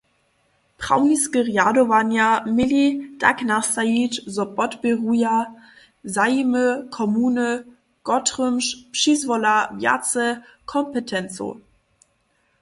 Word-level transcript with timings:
Prawniske 0.79 1.39
rjadowanja 1.49 2.27
měli 2.55 2.83
tak 3.23 3.37
nastajić, 3.51 4.13
zo 4.35 4.45
podpěruja 4.57 5.35
zajimy 6.15 6.65
komuny, 6.97 7.49
kotrymž 8.07 8.65
přizwola 8.93 9.55
wjace 9.77 10.25
kompetencow. 10.71 11.51